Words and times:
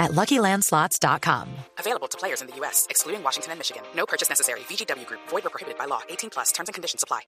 at 0.00 0.10
LuckyLandSlots.com. 0.10 1.46
Available 1.78 2.08
to 2.08 2.18
players 2.18 2.40
in 2.42 2.48
the 2.48 2.56
U.S., 2.56 2.88
excluding 2.90 3.22
Washington 3.22 3.52
and 3.52 3.60
Michigan. 3.60 3.84
No 3.94 4.06
purchase 4.06 4.28
necessary. 4.28 4.60
VGW 4.60 5.06
Group. 5.06 5.20
Void 5.28 5.46
or 5.46 5.50
prohibited 5.50 5.78
by 5.78 5.84
law. 5.84 6.00
18 6.08 6.30
plus. 6.30 6.50
Terms 6.50 6.68
and 6.68 6.74
conditions 6.74 7.04
apply. 7.04 7.20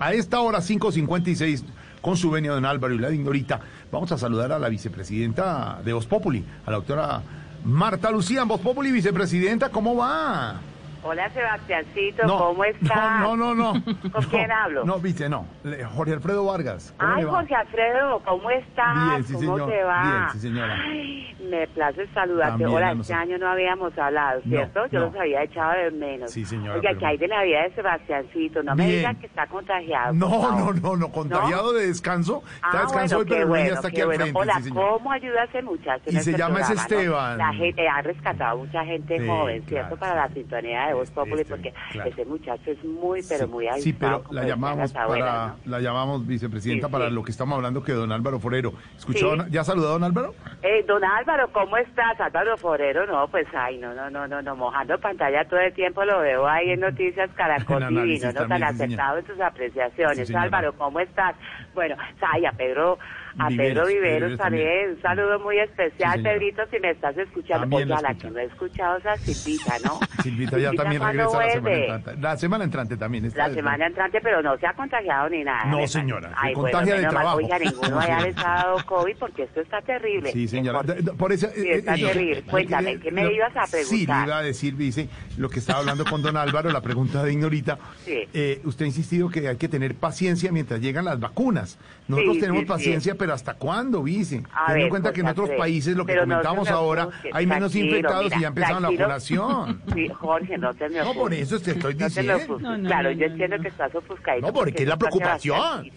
A 0.00 0.14
esta 0.14 0.40
hora 0.40 0.60
5.56, 0.60 1.62
con 2.00 2.16
su 2.16 2.30
venia 2.30 2.52
don 2.52 2.64
Álvaro 2.64 2.94
y 2.94 2.98
la 2.98 3.10
Ignorita, 3.10 3.60
vamos 3.92 4.10
a 4.12 4.18
saludar 4.18 4.50
a 4.50 4.58
la 4.58 4.70
vicepresidenta 4.70 5.80
de 5.84 5.92
Voz 5.92 6.06
Populi, 6.06 6.42
a 6.64 6.70
la 6.70 6.78
doctora 6.78 7.22
Marta 7.64 8.10
Lucía. 8.10 8.44
Voz 8.44 8.62
Populi, 8.62 8.90
vicepresidenta, 8.90 9.68
¿cómo 9.68 9.94
va? 9.94 10.58
Hola 11.02 11.30
Sebastiancito, 11.30 12.26
¿cómo 12.26 12.62
estás? 12.62 13.20
No, 13.20 13.34
no, 13.34 13.54
no. 13.54 13.72
¿Con 14.12 14.22
quién 14.24 14.52
hablo? 14.52 14.84
No, 14.84 14.98
vice, 14.98 15.30
no. 15.30 15.46
Le- 15.64 15.82
Jorge 15.82 16.12
Alfredo 16.12 16.44
Vargas. 16.44 16.94
¿cómo 16.98 17.12
Ay? 17.14 17.24
Jorge 17.24 17.54
Alfredo, 17.54 18.22
¿cómo 18.22 18.50
estás? 18.50 19.08
Bien, 19.08 19.24
sí, 19.24 19.32
¿Cómo 19.32 19.56
señor. 19.56 19.70
te 19.70 19.82
va? 19.82 20.02
Bien, 20.02 20.24
sí, 20.32 20.38
señora. 20.40 20.76
Ay, 20.78 21.36
me 21.50 21.66
place 21.68 22.06
saludarte. 22.12 22.50
También 22.50 22.70
Hola, 22.70 22.88
a 22.90 22.92
este 22.92 23.14
año 23.14 23.38
no 23.38 23.48
habíamos 23.48 23.96
hablado, 23.96 24.40
No, 24.44 24.50
¿cierto? 24.56 24.86
Yo 24.88 25.00
no. 25.00 25.06
los 25.06 25.16
había 25.16 25.42
echado 25.42 25.72
de 25.72 25.90
menos. 25.90 26.30
Sí, 26.32 26.44
señora, 26.44 26.74
Oiga, 26.74 26.90
pero- 26.90 26.98
¿qué 27.00 27.06
hay 27.06 27.16
de 27.16 27.28
la 27.28 27.42
vida 27.44 27.62
de 27.62 27.74
Sebastiancito? 27.74 28.62
No 28.62 28.74
me 28.76 28.86
digas 28.86 29.16
que 29.16 29.26
está 29.26 29.46
contagiado. 29.46 30.12
No, 30.12 30.28
no, 30.58 30.72
no, 30.74 30.96
no, 30.96 31.08
contagiado 31.10 31.72
de 31.72 31.86
descanso. 31.86 32.42
Está 32.56 32.68
Ah, 32.72 32.82
descanso 32.82 33.16
bueno, 33.16 33.18
hoy, 33.18 33.24
pero 33.38 33.48
bueno, 33.48 33.74
está 33.74 33.88
aquí 33.88 34.00
al 34.02 34.06
bueno. 34.06 34.20
frente. 34.24 34.38
Hola, 34.38 34.60
sí. 34.62 34.70
¿cómo 34.70 35.12
ayuda 35.12 35.40
a 35.40 35.44
ese 35.44 35.62
muchacho 35.62 36.02
Y 36.08 36.12
se 36.12 36.18
este 36.18 36.32
llama 36.32 36.56
programa, 36.56 36.74
no? 36.74 36.80
Esteban. 36.82 37.38
La 37.38 37.52
gente 37.54 37.88
ha 37.88 38.02
rescatado 38.02 38.58
mucha 38.58 38.84
gente 38.84 39.26
joven, 39.26 39.64
¿cierto? 39.66 39.96
Para 39.96 40.14
la 40.14 40.28
sintonía 40.28 40.89
de 40.90 40.94
Voz 40.94 41.04
Este, 41.08 41.14
Populi, 41.14 41.40
este, 41.42 41.54
porque 41.54 41.74
claro. 41.92 42.10
ese 42.10 42.24
muchacho 42.24 42.70
es 42.70 42.84
muy, 42.84 43.22
pero 43.28 43.46
Sí, 43.46 43.50
muy 43.50 43.64
Sí, 43.64 43.70
avispado, 43.70 44.22
pero 44.28 44.32
la 44.42 44.46
llamamos 44.48 44.94
abuelas, 44.96 45.28
para, 45.28 45.46
¿no? 45.46 45.56
la 45.64 45.80
llamamos 45.80 46.26
vicepresidenta 46.26 46.86
Sí, 46.88 46.92
para 46.92 47.08
sí. 47.08 47.14
lo 47.14 47.22
que 47.24 47.30
estamos 47.30 47.56
hablando 47.56 47.82
que 47.82 47.92
don 47.92 48.12
Álvaro 48.12 48.38
Forero. 48.38 48.72
¿Escuchó? 48.96 49.34
Sí. 49.36 49.42
¿Ya 49.50 49.64
saludó 49.64 49.88
a 49.88 49.92
don 49.92 50.04
Álvaro? 50.04 50.34
Eh, 50.62 50.84
don 50.86 51.02
Álvaro, 51.04 51.50
¿cómo 51.52 51.76
estás? 51.76 52.20
Álvaro 52.20 52.56
Forero, 52.56 53.06
no, 53.06 53.26
pues, 53.28 53.46
ay, 53.54 53.78
no, 53.78 53.94
no, 53.94 54.10
no, 54.10 54.26
no, 54.28 54.42
no, 54.42 54.56
mojando 54.56 54.98
pantalla 54.98 55.44
todo 55.48 55.60
el 55.60 55.72
tiempo 55.72 56.04
lo 56.04 56.20
veo 56.20 56.46
ahí 56.46 56.70
en 56.70 56.80
Noticias 56.80 57.30
Caracol 57.34 57.82
análisis 57.82 58.20
Divino, 58.22 58.40
¿no? 58.42 58.48
Tan 58.48 58.58
sí, 58.58 58.64
acertado 58.64 59.18
en 59.18 59.26
sus 59.26 59.40
apreciaciones. 59.40 60.28
Sí. 60.28 60.34
Álvaro, 60.34 60.72
¿cómo 60.74 61.00
estás? 61.00 61.34
Bueno, 61.74 61.96
ay, 62.20 62.44
a 62.46 62.52
Pedro, 62.52 62.98
a 63.38 63.48
Viveros, 63.48 63.56
Pedro 63.84 63.86
Viveros 63.86 64.10
Viveros 64.30 64.38
también, 64.38 64.66
también. 64.68 64.90
un 64.96 65.02
saludo 65.02 65.38
muy 65.40 65.58
especial, 65.58 66.18
Sí. 66.18 66.22
Pedrito, 66.24 66.62
si 66.70 66.80
me 66.80 66.90
estás 66.90 67.16
escuchando. 67.16 67.60
También 67.62 67.82
Oye, 67.82 67.88
la 67.90 67.96
a 67.98 68.02
la 68.02 68.08
escucha. 68.10 68.28
que 68.28 68.34
no 68.34 68.40
he 68.40 68.44
escuchado 68.44 68.96
esa 68.98 69.16
Silvita, 69.16 69.74
¿no? 69.84 70.00
Silvita 70.22 70.58
ya 70.58 70.70
también 70.82 71.00
¿cuándo 71.02 71.22
regresa 71.22 71.38
la 71.46 71.52
semana 71.52 71.76
entrante. 71.76 72.16
La 72.20 72.36
semana 72.36 72.64
entrante 72.64 72.96
también. 72.96 73.24
está 73.24 73.48
La 73.48 73.54
semana 73.54 73.86
entrante, 73.86 74.20
pero 74.22 74.42
no 74.42 74.56
se 74.58 74.66
ha 74.66 74.72
contagiado 74.74 75.28
ni 75.30 75.44
nada. 75.44 75.64
No, 75.66 75.86
señora, 75.86 76.28
se 76.30 76.34
Ay, 76.38 76.54
contagia 76.54 76.94
bueno, 76.94 77.08
de 77.08 77.08
trabajo. 77.14 77.36
Oiga, 77.38 77.58
ninguno 77.58 77.88
No, 77.90 78.00
haya 78.00 78.20
les 78.20 78.38
ha 78.38 78.42
dado 78.42 78.76
COVID 78.86 79.16
porque 79.18 79.42
esto 79.44 79.60
está 79.60 79.80
terrible. 79.82 80.32
Sí, 80.32 80.48
señora. 80.48 80.82
Por 81.18 81.32
eso, 81.32 81.48
Sí, 81.54 81.68
está 81.68 81.94
eh, 81.94 82.00
eh, 82.00 82.06
terrible. 82.06 82.38
eh, 82.38 82.44
Cuéntame, 82.50 82.90
eh, 82.92 83.00
¿qué 83.00 83.10
me 83.10 83.24
lo- 83.24 83.30
ibas 83.32 83.56
a 83.56 83.66
Sí, 83.66 83.76
le 83.76 83.84
preguntar? 83.86 84.26
iba 84.26 84.38
a 84.38 84.42
decir, 84.42 84.76
dice, 84.76 85.08
lo 85.36 85.48
que 85.48 85.58
estaba 85.58 85.80
hablando 85.80 86.04
con 86.04 86.22
don 86.22 86.36
Álvaro, 86.36 86.70
la 86.70 86.80
pregunta 86.80 87.22
de 87.22 87.32
Ignorita. 87.32 87.78
Sí. 88.04 88.28
Eh, 88.32 88.60
usted 88.64 88.84
ha 88.84 88.88
insistido 88.88 89.28
que 89.28 89.48
hay 89.48 89.56
que 89.56 89.68
tener 89.68 89.94
paciencia 89.94 90.52
mientras 90.52 90.80
llegan 90.80 91.04
las 91.04 91.18
vacunas. 91.20 91.78
Nosotros 92.08 92.34
Sí, 92.36 92.40
tenemos 92.40 92.64
paciencia, 92.64 93.14
pero 93.16 93.32
¿hasta 93.34 93.54
cuándo, 93.54 94.02
vice? 94.02 94.42
Teniendo 94.66 94.84
en 94.84 94.88
cuenta 94.90 95.12
que 95.12 95.20
en 95.20 95.26
otros 95.28 95.50
países, 95.50 95.96
lo 95.96 96.04
que 96.06 96.16
comentamos 96.18 96.66
se 96.66 96.72
me 96.72 96.78
ahora, 96.78 97.08
hay 97.32 97.46
menos 97.46 97.74
infectados 97.74 98.32
y 98.36 98.40
ya 98.40 98.48
empezaron 98.48 98.82
la 98.82 98.90
vacunación. 98.90 99.80
Sí, 99.94 100.08
Jorge, 100.08 100.56
no 100.58 100.69
te 100.74 100.88
me 100.88 100.98
No, 100.98 101.14
por 101.14 101.32
eso 101.34 101.60
te 101.60 101.72
estoy 101.72 101.94
No 101.94 102.08
te 102.08 102.22
me 102.22 102.34
diciendo. 102.34 102.58
No, 102.60 102.76
no, 102.78 102.88
claro, 102.88 103.10
no, 103.10 103.16
yo 103.16 103.26
no, 103.26 103.32
entiendo 103.32 103.56
no. 103.56 103.62
que 103.62 103.68
estás 103.68 103.94
ofuscadito. 103.94 104.46
No, 104.46 104.52
porque 104.52 104.82
es 104.82 104.88
la 104.88 104.96
preocupación. 104.96 105.90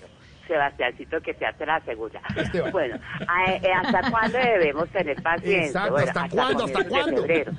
Sebastiancito. 0.48 1.22
Que 1.22 1.34
se 1.36 1.46
hace 1.46 1.66
la 1.66 1.80
segunda. 1.82 2.22
Esteban. 2.36 2.72
Bueno, 2.72 2.98
a- 3.28 3.52
eh, 3.54 3.72
¿hasta 3.74 4.12
cuándo 4.12 4.38
debemos 4.38 4.90
tener 4.90 5.22
paciencia? 5.22 5.66
Exacto, 5.68 5.92
Bueno, 5.94 6.08
¿hasta 6.08 6.30
cuándo? 6.30 6.66
¿Hasta 6.66 6.74
comienzos 6.74 6.84
de 6.84 6.90
cuándo? 6.90 7.22
febrero. 7.22 7.52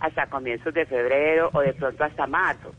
Hasta 0.00 0.26
comienzos 0.26 0.74
de 0.74 0.86
febrero 0.86 1.50
o 1.54 1.60
de 1.60 1.72
pronto 1.72 2.04
hasta 2.04 2.26
marzo. 2.26 2.74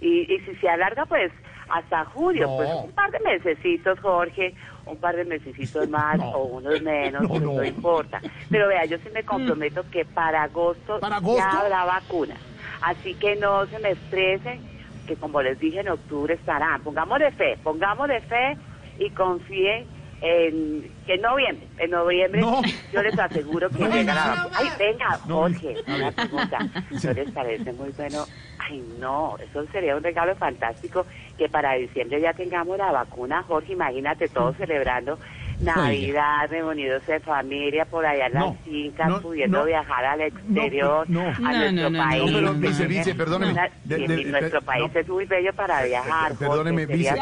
Y, 0.00 0.32
y 0.34 0.40
si 0.40 0.54
se 0.56 0.68
alarga, 0.68 1.04
pues 1.06 1.30
hasta 1.68 2.04
julio, 2.06 2.46
No. 2.46 2.56
pues 2.56 2.68
un 2.84 2.92
par 2.92 3.10
de 3.10 3.20
mesecitos, 3.20 3.98
Jorge, 4.00 4.54
un 4.86 4.96
par 4.98 5.16
de 5.16 5.24
mesecitos 5.24 5.88
más 5.88 6.18
No. 6.18 6.30
o 6.30 6.44
unos 6.44 6.80
menos, 6.82 7.22
No, 7.22 7.28
pues 7.28 7.42
no. 7.42 7.52
no 7.54 7.64
importa. 7.64 8.20
Pero 8.50 8.68
vea, 8.68 8.84
yo 8.86 8.96
sí 8.98 9.08
me 9.14 9.22
comprometo 9.22 9.84
que 9.90 10.04
para 10.04 10.42
agosto, 10.44 11.00
¿Para 11.00 11.16
agosto? 11.16 11.38
ya 11.38 11.60
habrá 11.60 11.84
vacuna. 11.84 12.34
Así 12.82 13.14
que 13.14 13.36
no 13.36 13.66
se 13.66 13.78
me 13.78 13.90
estresen, 13.90 14.60
que 15.06 15.16
como 15.16 15.42
les 15.42 15.58
dije 15.58 15.80
en 15.80 15.88
octubre 15.88 16.34
estarán. 16.34 16.82
Pongámosle 16.82 17.30
fe, 17.32 17.58
pongámosle 17.62 18.20
fe 18.22 18.56
y 18.98 19.10
confíen 19.10 19.86
en 20.20 20.90
que 21.04 21.14
en 21.14 21.20
noviembre, 21.20 21.66
en 21.78 21.90
noviembre 21.90 22.40
No. 22.40 22.62
yo 22.92 23.02
les 23.02 23.18
aseguro 23.18 23.68
que 23.68 23.78
No, 23.84 23.90
llega 23.94 24.14
la 24.14 24.26
vacuna. 24.28 24.56
Ay, 24.58 24.68
venga, 24.78 25.20
No, 25.26 25.34
Jorge, 25.40 25.74
una 25.86 26.12
pregunta. 26.12 26.58
¿No 27.04 27.12
les 27.12 27.30
parece 27.32 27.72
muy 27.74 27.90
bueno? 27.90 28.24
Ay, 28.58 28.82
no, 28.98 29.36
eso 29.38 29.66
sería 29.72 29.96
un 29.96 30.02
regalo 30.02 30.34
fantástico 30.36 31.04
que 31.36 31.48
para 31.50 31.74
diciembre 31.74 32.20
ya 32.20 32.32
tengamos 32.32 32.78
la 32.78 32.92
vacuna, 32.92 33.42
Jorge, 33.42 33.72
imagínate 33.74 34.28
todos 34.28 34.56
celebrando 34.56 35.18
Navidad, 35.60 36.48
reunidos 36.50 37.08
en 37.08 37.22
familia 37.22 37.84
por 37.84 38.04
allá 38.04 38.26
en 38.26 38.34
No, 38.34 38.46
las 38.46 38.60
fincas, 38.64 39.08
no, 39.08 39.20
pudiendo 39.20 39.58
no. 39.60 39.64
viajar 39.64 40.04
al 40.04 40.20
exterior, 40.22 41.08
no. 41.10 41.20
a 41.20 41.32
No, 41.32 41.50
nuestro 41.58 41.72
no, 41.72 41.90
no, 41.90 41.98
país. 41.98 42.22
No, 42.22 42.26
pero 42.38 42.40
no, 42.40 42.54
vice, 42.54 42.82
no. 42.82 42.88
vice, 42.88 43.14
perdóneme. 43.14 43.52
Una- 43.52 43.68
De- 43.84 44.00
y- 44.00 44.06
de- 44.06 44.20
y 44.20 44.24
nuestro 44.26 44.60
de- 44.60 44.66
país 44.66 44.90
no. 44.94 45.00
es 45.00 45.08
muy 45.08 45.24
bello 45.26 45.52
para 45.54 45.82
viajar. 45.84 46.34
Perdóneme, 46.34 46.86
vice, 46.86 47.14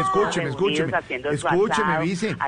escúcheme, 0.00 0.48
escúcheme, 0.50 0.92
escúcheme, 1.32 1.98
vice. 2.00 2.30
sus 2.30 2.38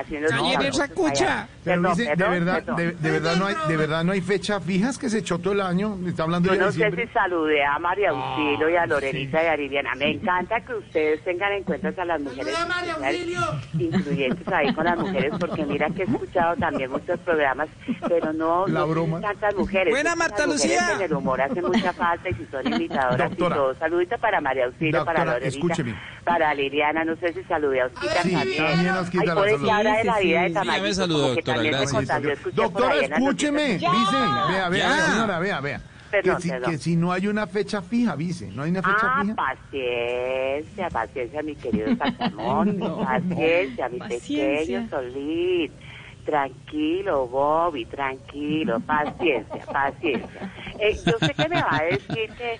pero- 1.63 1.81
de 2.15 2.29
verdad, 2.39 2.63
de, 2.63 2.91
de 2.93 3.11
verdad 3.11 3.35
no 3.35 3.45
hay, 3.45 3.55
de 3.67 3.77
verdad 3.77 4.03
no 4.03 4.11
hay 4.11 4.21
fecha 4.21 4.59
fijas 4.59 4.97
que 4.97 5.09
se 5.09 5.19
echó 5.19 5.39
todo 5.39 5.53
el 5.53 5.61
año. 5.61 5.97
Está 6.07 6.23
hablando 6.23 6.47
Yo 6.47 6.53
de 6.53 6.59
no 6.59 6.71
sé 6.71 6.91
si 6.91 7.07
saludé 7.13 7.63
a 7.63 7.77
María 7.79 8.09
Auxilio 8.11 8.69
y 8.69 8.75
a 8.75 8.83
Ah, 8.83 8.87
Lorenita 8.87 9.39
sí. 9.39 9.45
y 9.45 9.47
a 9.47 9.57
Liliana. 9.57 9.95
Me 9.95 10.11
encanta 10.11 10.59
que 10.61 10.73
ustedes 10.73 11.23
tengan 11.23 11.51
en 11.53 11.63
cuenta 11.63 11.89
a 12.01 12.05
las 12.05 12.21
mujeres 12.21 12.55
incluyentes 13.77 14.47
ahí 14.47 14.73
con 14.73 14.85
las 14.85 14.97
mujeres, 14.97 15.18
porque 15.39 15.65
mira 15.65 15.87
que 15.89 16.03
he 16.03 16.05
escuchado 16.05 16.55
también 16.55 16.91
muchos 16.91 17.19
programas, 17.21 17.67
pero 18.07 18.33
no, 18.33 18.67
La 18.67 18.79
no 18.81 18.87
broma. 18.87 19.21
tantas 19.21 19.55
mujeres. 19.55 19.93
Buena, 19.93 20.15
Marta 20.15 20.45
Lucía. 20.45 20.93
En 20.95 21.01
el 21.01 21.13
humor 21.13 21.41
hace 21.41 21.61
mucha 21.61 21.93
falta 21.93 22.29
y 22.29 22.33
si 22.33 22.45
son 22.51 22.63
Doctora. 22.63 23.29
y 23.31 23.35
todo. 23.35 23.75
Saludito 23.75 24.17
para 24.17 24.41
María 24.41 24.65
Auxilio, 24.65 25.03
para 25.05 25.25
Doctora, 25.25 25.45
escúcheme. 25.47 25.95
para 26.23 26.53
Liliana, 26.53 27.03
no 27.05 27.15
sé 27.17 27.33
si 27.33 27.43
saludé 27.43 27.81
a 27.81 27.85
Osquita 27.87 28.21
Sí, 28.23 28.31
también. 28.31 28.57
también 28.65 28.89
a 28.89 28.99
Osquita 29.01 29.21
Ay, 29.21 29.27
la 29.27 29.35
puede 29.35 29.51
que 29.51 29.57
saludé. 29.57 29.71
habla 29.71 29.97
de 29.97 30.03
la 30.03 30.15
Sí, 30.17 30.23
vida 30.27 30.37
sí, 30.37 30.43
de 30.43 30.49
sí. 30.49 30.53
Tamayito, 30.53 30.73
Ya 30.73 31.07
me 31.07 31.09
que 31.09 31.35
doctora, 31.35 31.55
también 31.55 31.73
me 31.73 31.79
gracias. 31.79 32.55
Doctora, 32.55 32.95
escúcheme, 32.95 33.73
vice. 33.73 34.17
Vea, 34.51 34.69
vea, 34.69 34.91
señora, 35.07 35.39
vea, 35.39 35.61
vea. 35.61 35.81
Perdón, 36.11 36.35
que, 36.37 36.41
si, 36.41 36.49
perdón. 36.49 36.71
que 36.71 36.77
si 36.77 36.95
no 36.95 37.11
hay 37.11 37.27
una 37.27 37.45
fecha 37.47 37.81
fija, 37.81 38.15
vice, 38.15 38.47
no 38.51 38.63
hay 38.63 38.71
una 38.71 38.81
fecha 38.81 38.97
Ah, 39.01 39.21
fija. 39.21 39.35
paciencia, 39.35 40.89
paciencia, 40.89 41.41
mi 41.43 41.55
querido 41.55 41.95
Saltamón. 41.97 42.77
No. 42.79 42.99
paciencia, 43.03 43.89
mi 43.89 43.99
Paciencia. 43.99 44.59
pequeño 44.81 44.89
Solín. 44.89 45.71
Tranquilo, 46.25 47.27
Bobby, 47.27 47.85
tranquilo, 47.85 48.79
paciencia, 48.85 49.65
paciencia. 49.65 50.51
Eh, 50.79 50.95
yo 51.05 51.17
sé 51.19 51.33
que 51.33 51.49
me 51.49 51.61
va 51.61 51.77
a 51.77 51.83
decir 51.85 52.29
que 52.37 52.59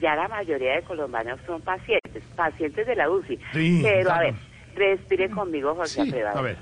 ya 0.00 0.14
la 0.16 0.28
mayoría 0.28 0.74
de 0.76 0.82
colombianos 0.82 1.38
son 1.46 1.62
pacientes, 1.62 2.22
pacientes 2.34 2.86
de 2.86 2.94
la 2.96 3.08
UCI. 3.08 3.38
Sí, 3.54 3.80
pero 3.82 4.12
a 4.12 4.18
ver, 4.20 4.34
respire 4.74 5.30
conmigo, 5.30 5.74
José 5.74 5.94
Sí, 5.94 6.00
Alfredo. 6.02 6.28
a 6.28 6.42
ver. 6.42 6.56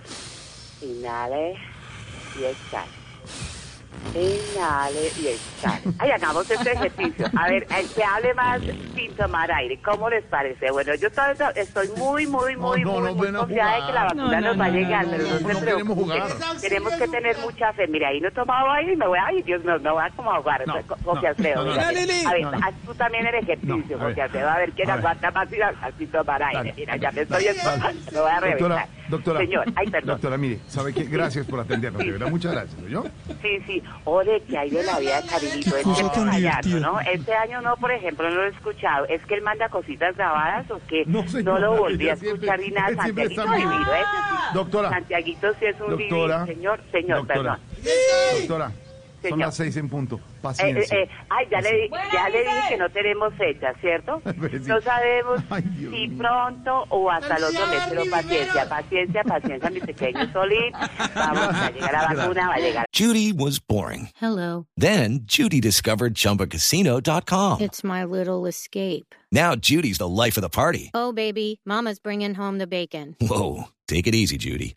Inhale 0.83 1.55
y 2.41 2.45
exhale. 2.45 2.91
Inhale 4.15 5.11
y 5.17 5.27
exhale. 5.27 5.83
Ay, 5.99 6.11
hagamos 6.13 6.49
este 6.49 6.73
ejercicio. 6.73 7.27
A 7.37 7.49
ver, 7.49 7.67
el 7.77 7.89
que 7.91 8.05
hable 8.05 8.35
más 8.35 8.61
sin 8.95 9.13
tomar 9.17 9.51
aire, 9.51 9.81
¿cómo 9.83 10.09
les 10.09 10.23
parece? 10.27 10.71
Bueno, 10.71 10.95
yo 10.95 11.09
estoy, 11.09 11.35
estoy 11.57 11.89
muy, 11.97 12.25
muy, 12.29 12.57
muy, 12.57 12.83
No, 12.85 13.01
no, 13.01 13.13
muy, 13.15 13.31
no 13.33 13.41
muy 13.41 13.41
confiada 13.41 13.75
de 13.81 13.87
que 13.87 13.93
la 13.93 14.05
vacuna 14.05 14.23
No, 14.25 14.41
nos 14.41 14.57
no, 14.57 14.63
va 14.63 14.65
a 14.67 14.69
no, 14.69 14.75
llegar, 14.75 15.05
no, 15.07 15.11
pero 15.11 15.25
no, 15.25 15.31
no, 15.41 15.49
no 15.49 15.55
se 15.55 15.61
preocupen. 15.65 15.95
jugar. 15.97 16.23
Tenemos 16.61 16.93
que 16.95 17.09
tener 17.09 17.39
mucha 17.39 17.73
fe. 17.73 17.87
Mira, 17.89 18.09
ahí 18.09 18.21
no 18.21 18.29
he 18.29 18.33
tomado 18.33 18.71
aire 18.71 18.93
y 18.93 18.97
me 18.97 19.07
voy, 19.09 19.19
ay, 19.21 19.43
Dios 19.43 19.65
mío, 19.65 19.79
no 19.81 19.95
va 19.97 20.09
como 20.11 20.31
a 20.33 20.37
ahogar. 20.37 20.65
No, 20.67 20.75
José 20.75 21.23
no, 21.23 21.29
Alfredo, 21.29 21.65
no, 21.65 21.71
no, 21.71 21.75
no. 21.75 21.83
A 21.83 21.93
ver, 22.33 22.43
No, 22.43 22.51
no. 22.53 22.59
haz 22.67 22.75
tú 22.87 22.95
también 22.95 23.27
el 23.27 23.35
ejercicio, 23.35 23.97
No. 23.99 24.05
José 24.05 24.23
Alfredo, 24.23 24.49
a 24.49 24.59
ver 24.59 24.73
quién 24.73 24.91
aguanta 24.91 25.31
más 25.33 25.49
y 25.53 25.61
así 25.61 26.07
tomar 26.07 26.41
aire. 26.41 26.73
Mira, 26.77 26.97
ya 26.97 27.11
me 27.11 27.23
estoy 27.23 27.47
lo 28.13 28.23
voy 28.23 28.31
a 28.31 28.41
reventar. 28.41 28.89
Doctora, 29.09 29.41
doctora. 29.41 29.41
Señor, 29.41 29.65
ay, 29.77 29.87
perdón. 29.91 30.09
Doctora, 30.09 30.37
mire, 30.39 30.59
¿sabe 30.67 30.93
qué? 30.95 31.05
Gracias 31.05 31.47
por 31.47 31.61
atendernos, 31.61 32.03
de 32.05 32.11
verdad, 32.13 32.29
muchas 32.31 32.53
gracias, 32.53 32.81
¿yo? 32.89 33.05
Sí, 33.43 33.59
sí. 33.67 33.83
Ore, 34.05 34.43
¿qué 34.49 34.57
hay 34.59 34.71
de 34.71 34.83
la 34.83 34.99
vida 34.99 35.21
de 35.21 35.29
Carinito? 35.29 35.77
Es 35.77 35.83
cosa 35.83 36.03
que 36.03 36.09
tan 36.09 36.29
fallando, 36.31 36.69
divertida. 36.69 36.81
¿no? 36.81 37.01
Este 37.01 37.35
año 37.35 37.61
no, 37.61 37.77
por 37.77 37.93
ejemplo, 37.93 38.29
no 38.31 38.37
lo 38.37 38.45
he 38.47 38.49
escuchado. 38.49 39.07
¿Es 39.07 39.25
que 39.27 39.35
él 39.35 39.43
manda 39.43 39.69
cositas 39.69 40.17
grabadas 40.17 40.71
o 40.71 40.81
que 40.89 41.05
No, 41.07 41.25
lo 41.59 41.77
volví 41.77 42.09
a 42.09 42.15
escuchar 42.15 42.59
ni 42.61 42.69
nada? 42.71 42.95
Santiaguito 42.95 43.43
divino, 43.43 43.85
sí. 43.85 44.55
Doctora. 44.55 44.91
Santiaguito 44.91 45.53
sí 45.59 45.67
es 45.67 45.81
un 45.81 45.91
Doctora. 45.91 46.45
divino. 46.45 46.47
Señor, 46.47 46.81
señor, 46.91 47.19
Doctora. 47.19 47.59
perdón. 47.59 48.39
Doctora, 48.41 48.73
son 49.31 49.39
las 49.39 49.55
seis 49.57 49.77
en 49.77 49.89
punto. 49.89 50.21
Eh, 50.59 50.71
eh, 50.71 50.87
eh, 50.91 51.09
ay, 51.31 51.47
ya, 51.51 51.61
le, 51.61 51.73
di- 51.73 51.91
ya 52.13 52.29
le 52.29 52.39
dije 52.41 52.61
que 52.71 52.77
no 52.77 52.89
tenemos 52.91 53.33
fecha, 53.35 53.73
¿cierto? 53.81 54.21
Sí. 54.55 54.59
No 54.67 54.81
sabemos 54.81 55.41
Ay, 55.51 55.63
si 55.77 55.87
mío. 56.09 56.19
pronto 56.19 56.85
o 56.91 57.11
hasta 57.11 57.37
el 57.37 57.45
otro 57.45 57.67
mes, 57.67 57.83
pero 57.89 58.03
paciencia, 58.11 58.69
paciencia, 58.69 59.25
paciencia, 59.25 59.71
mi 59.71 59.81
pequeño 59.81 60.31
Solín. 60.33 60.73
Vamos 61.15 61.55
a 61.55 61.71
llegar 61.71 61.95
a 61.97 62.03
la 62.03 62.15
vacuna, 62.23 62.49
va 62.49 62.55
a 62.55 62.59
llegar. 62.59 62.85
Judy 62.93 63.33
was 63.33 63.59
boring. 63.59 64.11
Hello. 64.21 64.67
Then 64.77 65.21
Judy 65.25 65.61
discovered 65.61 66.15
ChumbaCasino.com. 66.15 67.61
It's 67.61 67.83
my 67.85 68.05
little 68.05 68.47
escape. 68.47 69.15
Now 69.33 69.55
Judy's 69.57 69.99
the 69.99 70.09
life 70.09 70.37
of 70.37 70.43
the 70.43 70.49
party. 70.51 70.91
Oh, 70.95 71.13
baby, 71.13 71.61
Mama's 71.65 71.99
bringing 71.99 72.35
home 72.35 72.59
the 72.59 72.67
bacon. 72.67 73.17
Whoa, 73.21 73.65
take 73.89 74.07
it 74.07 74.15
easy, 74.15 74.37
Judy. 74.37 74.77